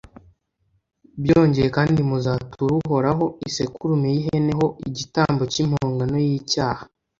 [1.23, 6.83] byongeye kandi muzatura uhoraho isekurume y’ihene ho igitambo cy’impongano y’icyaha.